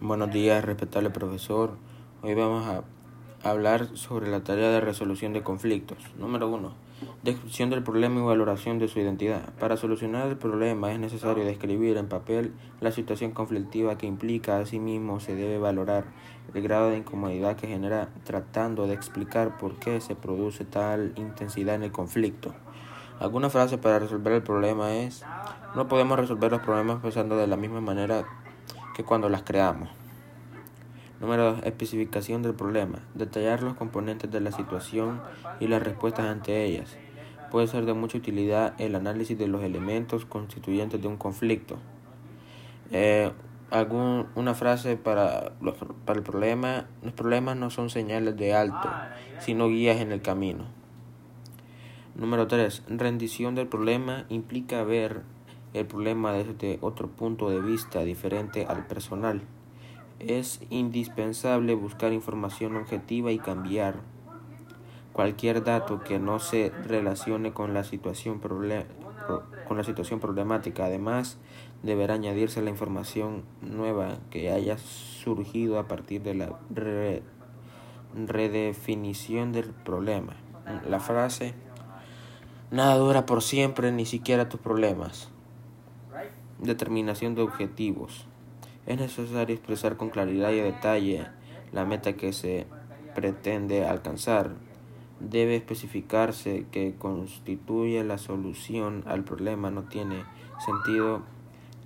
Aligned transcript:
Buenos 0.00 0.30
días, 0.30 0.64
respetable 0.64 1.10
profesor. 1.10 1.72
Hoy 2.22 2.32
vamos 2.34 2.64
a 2.68 2.84
hablar 3.42 3.96
sobre 3.96 4.30
la 4.30 4.44
tarea 4.44 4.70
de 4.70 4.80
resolución 4.80 5.32
de 5.32 5.42
conflictos. 5.42 5.98
Número 6.16 6.46
1. 6.46 6.72
Descripción 7.24 7.68
del 7.70 7.82
problema 7.82 8.20
y 8.20 8.22
valoración 8.22 8.78
de 8.78 8.86
su 8.86 9.00
identidad. 9.00 9.52
Para 9.58 9.76
solucionar 9.76 10.28
el 10.28 10.36
problema 10.36 10.92
es 10.92 11.00
necesario 11.00 11.44
describir 11.44 11.96
en 11.96 12.08
papel 12.08 12.52
la 12.80 12.92
situación 12.92 13.32
conflictiva 13.32 13.98
que 13.98 14.06
implica. 14.06 14.60
Asimismo, 14.60 15.18
se 15.18 15.34
debe 15.34 15.58
valorar 15.58 16.04
el 16.54 16.62
grado 16.62 16.90
de 16.90 16.98
incomodidad 16.98 17.56
que 17.56 17.66
genera 17.66 18.10
tratando 18.22 18.86
de 18.86 18.94
explicar 18.94 19.58
por 19.58 19.80
qué 19.80 20.00
se 20.00 20.14
produce 20.14 20.64
tal 20.64 21.12
intensidad 21.16 21.74
en 21.74 21.82
el 21.82 21.90
conflicto. 21.90 22.54
Alguna 23.18 23.50
frase 23.50 23.78
para 23.78 23.98
resolver 23.98 24.32
el 24.34 24.42
problema 24.44 24.94
es, 24.94 25.24
no 25.74 25.88
podemos 25.88 26.16
resolver 26.16 26.52
los 26.52 26.60
problemas 26.60 27.00
pensando 27.02 27.36
de 27.36 27.48
la 27.48 27.56
misma 27.56 27.80
manera 27.80 28.24
que 28.98 29.04
cuando 29.04 29.28
las 29.28 29.44
creamos. 29.44 29.88
Número 31.20 31.52
2. 31.52 31.62
Especificación 31.62 32.42
del 32.42 32.54
problema. 32.54 32.98
Detallar 33.14 33.62
los 33.62 33.74
componentes 33.74 34.28
de 34.28 34.40
la 34.40 34.50
situación 34.50 35.22
y 35.60 35.68
las 35.68 35.84
respuestas 35.84 36.26
ante 36.26 36.64
ellas. 36.64 36.98
Puede 37.52 37.68
ser 37.68 37.86
de 37.86 37.94
mucha 37.94 38.18
utilidad 38.18 38.74
el 38.80 38.96
análisis 38.96 39.38
de 39.38 39.46
los 39.46 39.62
elementos 39.62 40.24
constituyentes 40.24 41.00
de 41.00 41.06
un 41.06 41.16
conflicto. 41.16 41.78
Eh, 42.90 43.30
algún, 43.70 44.26
una 44.34 44.54
frase 44.54 44.96
para, 44.96 45.52
para 46.04 46.18
el 46.18 46.24
problema. 46.24 46.88
Los 47.00 47.12
problemas 47.12 47.56
no 47.56 47.70
son 47.70 47.90
señales 47.90 48.36
de 48.36 48.52
alto, 48.52 48.90
sino 49.38 49.68
guías 49.68 50.00
en 50.00 50.10
el 50.10 50.22
camino. 50.22 50.64
Número 52.16 52.48
3. 52.48 52.82
Rendición 52.88 53.54
del 53.54 53.68
problema 53.68 54.24
implica 54.28 54.82
ver 54.82 55.22
el 55.74 55.86
problema 55.86 56.32
desde 56.32 56.78
otro 56.80 57.08
punto 57.08 57.50
de 57.50 57.60
vista 57.60 58.02
diferente 58.02 58.66
al 58.66 58.86
personal. 58.86 59.42
Es 60.18 60.60
indispensable 60.70 61.74
buscar 61.74 62.12
información 62.12 62.76
objetiva 62.76 63.30
y 63.30 63.38
cambiar 63.38 64.00
cualquier 65.12 65.64
dato 65.64 66.00
que 66.00 66.18
no 66.18 66.38
se 66.38 66.70
relacione 66.86 67.52
con 67.52 67.74
la 67.74 67.84
situación, 67.84 68.40
con 68.40 69.76
la 69.76 69.84
situación 69.84 70.20
problemática. 70.20 70.86
Además, 70.86 71.38
deberá 71.82 72.14
añadirse 72.14 72.62
la 72.62 72.70
información 72.70 73.42
nueva 73.60 74.18
que 74.30 74.50
haya 74.50 74.78
surgido 74.78 75.78
a 75.78 75.88
partir 75.88 76.22
de 76.22 76.34
la 76.34 76.58
redefinición 78.14 79.52
del 79.52 79.70
problema. 79.70 80.36
La 80.88 81.00
frase, 81.00 81.54
nada 82.70 82.96
dura 82.96 83.26
por 83.26 83.42
siempre, 83.42 83.92
ni 83.92 84.06
siquiera 84.06 84.48
tus 84.48 84.60
problemas. 84.60 85.30
Determinación 86.60 87.36
de 87.36 87.42
objetivos. 87.42 88.26
Es 88.84 88.98
necesario 88.98 89.54
expresar 89.54 89.96
con 89.96 90.10
claridad 90.10 90.50
y 90.50 90.56
detalle 90.56 91.28
la 91.70 91.84
meta 91.84 92.14
que 92.14 92.32
se 92.32 92.66
pretende 93.14 93.86
alcanzar. 93.86 94.56
Debe 95.20 95.54
especificarse 95.54 96.66
que 96.72 96.96
constituye 96.98 98.02
la 98.02 98.18
solución 98.18 99.04
al 99.06 99.22
problema. 99.22 99.70
No 99.70 99.84
tiene 99.84 100.24
sentido 100.64 101.22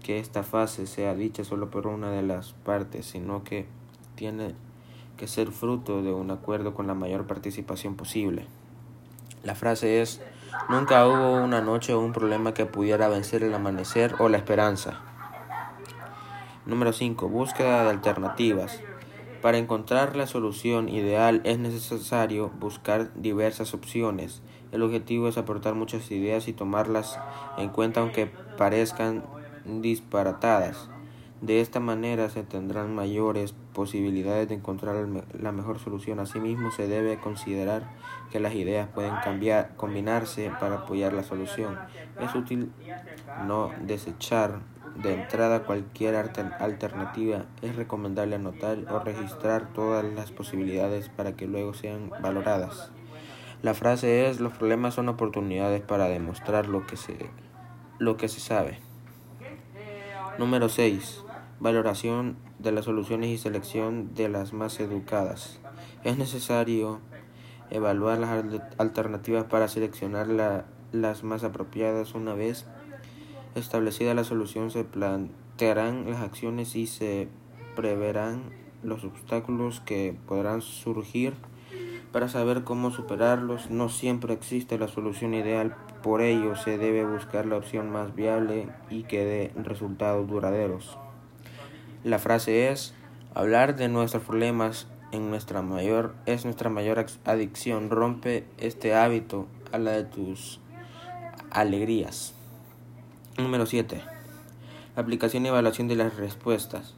que 0.03 0.19
esta 0.19 0.43
fase 0.43 0.87
sea 0.87 1.15
dicha 1.15 1.45
solo 1.45 1.71
por 1.71 1.87
una 1.87 2.11
de 2.11 2.23
las 2.23 2.55
partes, 2.55 3.05
sino 3.05 3.45
que 3.45 3.67
tiene 4.15 4.55
que 5.19 5.29
ser 5.29 5.53
fruto 5.53 6.03
de 6.03 6.15
un 6.15 6.31
acuerdo 6.31 6.73
con 6.73 6.87
la 6.87 6.95
mayor 6.95 7.27
participación 7.27 7.95
posible. 7.95 8.47
La 9.45 9.55
frase 9.57 10.03
es 10.03 10.21
Nunca 10.69 11.07
hubo 11.07 11.33
una 11.43 11.61
noche 11.61 11.93
o 11.93 12.01
un 12.01 12.13
problema 12.13 12.55
que 12.55 12.67
pudiera 12.67 13.09
vencer 13.09 13.43
el 13.43 13.55
amanecer 13.55 14.15
o 14.19 14.29
la 14.29 14.37
esperanza. 14.37 15.01
Número 16.67 16.93
5. 16.93 17.29
Búsqueda 17.29 17.85
de 17.85 17.91
alternativas. 17.91 18.81
Para 19.41 19.59
encontrar 19.59 20.15
la 20.15 20.29
solución 20.29 20.89
ideal 20.89 21.41
es 21.45 21.59
necesario 21.59 22.51
buscar 22.61 23.13
diversas 23.15 23.75
opciones. 23.75 24.43
El 24.71 24.83
objetivo 24.83 25.27
es 25.27 25.37
aportar 25.37 25.75
muchas 25.75 26.09
ideas 26.13 26.47
y 26.47 26.53
tomarlas 26.53 27.19
en 27.59 27.71
cuenta 27.71 28.01
aunque 28.01 28.31
parezcan 28.57 29.25
disparatadas. 29.65 30.89
De 31.43 31.61
esta 31.61 31.81
manera 31.81 32.31
se 32.31 32.45
tendrán 32.45 32.95
mayores 32.95 33.53
posibilidades 33.75 34.49
de 34.49 34.55
encontrar 34.55 35.05
la 35.33 35.51
mejor 35.51 35.81
solución. 35.81 36.21
Asimismo, 36.21 36.71
se 36.71 36.87
debe 36.87 37.19
considerar 37.19 37.91
que 38.31 38.39
las 38.39 38.55
ideas 38.55 38.89
pueden 38.89 39.17
cambiar, 39.25 39.75
combinarse 39.77 40.53
para 40.61 40.77
apoyar 40.77 41.13
la 41.13 41.25
solución. 41.25 41.81
Es 42.21 42.33
útil 42.37 42.71
no 43.45 43.73
desechar 43.81 44.61
de 45.03 45.15
entrada 45.15 45.65
cualquier 45.65 46.15
alternativa. 46.15 47.47
Es 47.61 47.75
recomendable 47.75 48.37
anotar 48.37 48.79
o 48.89 49.01
registrar 49.01 49.73
todas 49.73 50.05
las 50.05 50.31
posibilidades 50.31 51.09
para 51.09 51.35
que 51.35 51.49
luego 51.49 51.75
sean 51.75 52.13
valoradas. 52.23 52.93
La 53.63 53.75
frase 53.75 54.29
es, 54.29 54.39
los 54.39 54.53
problemas 54.53 54.95
son 54.95 55.09
oportunidades 55.09 55.83
para 55.83 56.07
demostrar 56.07 56.69
lo 56.69 56.87
que 56.87 56.97
se, 56.97 57.17
lo 57.99 58.17
que 58.17 58.29
se 58.29 58.39
sabe. 58.39 58.79
Número 60.39 60.69
6. 60.69 61.25
Valoración 61.63 62.39
de 62.59 62.73
las 62.73 62.87
soluciones 62.87 63.31
y 63.31 63.39
selección 63.39 64.17
de 64.17 64.29
las 64.29 64.53
más 64.53 64.81
educadas. 64.81 65.61
Es 66.03 66.19
necesario 66.19 66.99
evaluar 67.71 68.19
las 68.19 68.61
alternativas 68.79 69.45
para 69.45 69.69
seleccionar 69.69 70.27
las 70.91 71.23
más 71.23 71.45
apropiadas. 71.45 72.17
Una 72.17 72.35
vez 72.35 72.67
establecida 73.55 74.13
la 74.13 74.25
solución, 74.25 74.73
se 74.73 74.83
plantearán 74.83 76.11
las 76.11 76.23
acciones 76.23 76.75
y 76.75 76.89
se 76.89 77.29
preverán 77.77 78.43
los 78.83 79.05
obstáculos 79.05 79.79
que 79.79 80.17
podrán 80.27 80.63
surgir 80.63 81.35
para 82.11 82.29
saber 82.29 82.65
cómo 82.65 82.91
superarlos. 82.91 83.71
No 83.71 83.89
siempre 83.89 84.35
existe 84.35 84.81
la 84.81 84.89
solución 84.89 85.33
ideal, 85.33 85.77
por 86.03 86.23
ello 86.23 86.57
se 86.57 86.77
debe 86.77 87.07
buscar 87.07 87.47
la 87.47 87.59
opción 87.59 87.89
más 87.89 88.17
viable 88.17 88.69
y 88.91 89.05
que 89.05 89.25
dé 89.25 89.53
resultados 89.63 90.27
duraderos. 90.27 90.99
La 92.05 92.19
frase 92.19 92.69
es, 92.69 92.95
hablar 93.33 93.77
de 93.77 93.89
nuestros 93.89 94.25
problemas 94.25 94.89
en 95.13 95.31
nuestra 95.31 95.63
mayor, 95.63 96.17
es 96.27 96.45
nuestra 96.45 96.69
mayor 96.69 97.07
adicción. 97.25 97.91
Rompe 97.91 98.45
este 98.59 98.95
hábito 98.95 99.47
a 99.71 99.79
la 99.79 99.93
de 99.93 100.03
tus 100.03 100.59
alegrías. 101.53 102.35
Número 103.39 103.67
7. 103.67 104.03
Aplicación 104.97 105.47
y 105.47 105.49
evaluación 105.51 105.87
de 105.87 105.95
las 105.95 106.17
respuestas. 106.17 106.95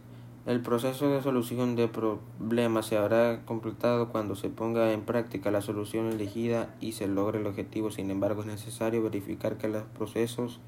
El 0.47 0.63
proceso 0.63 1.11
de 1.11 1.23
solución 1.23 1.77
de 1.77 1.89
problemas 1.89 2.87
se 2.87 2.97
habrá 2.97 3.45
completado 3.45 4.09
cuando 4.09 4.37
se 4.37 4.49
ponga 4.49 4.93
en 4.93 5.03
práctica 5.03 5.51
la 5.51 5.61
solución 5.61 6.07
elegida 6.07 6.75
y 6.81 6.93
se 6.93 7.09
logre 7.09 7.41
el 7.41 7.47
objetivo. 7.47 7.91
Sin 7.91 8.11
embargo, 8.11 8.41
es 8.41 8.47
necesario 8.47 9.03
verificar 9.03 9.59
que 9.59 9.69
los 9.69 9.83
procesos 9.83 10.61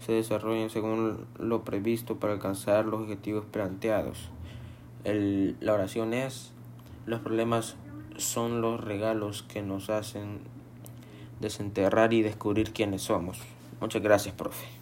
se 0.00 0.12
desarrollen 0.12 0.70
según 0.70 1.26
lo 1.38 1.64
previsto 1.64 2.16
para 2.16 2.34
alcanzar 2.34 2.86
los 2.86 3.02
objetivos 3.02 3.44
planteados. 3.44 4.30
la 5.04 5.72
oración 5.72 6.12
es, 6.14 6.52
los 7.06 7.20
problemas 7.20 7.76
son 8.16 8.60
los 8.60 8.82
regalos 8.82 9.42
que 9.42 9.62
nos 9.62 9.90
hacen 9.90 10.40
desenterrar 11.40 12.12
y 12.12 12.22
descubrir 12.22 12.72
quiénes 12.72 13.02
somos. 13.02 13.40
Muchas 13.80 14.02
gracias, 14.02 14.34
profe. 14.34 14.77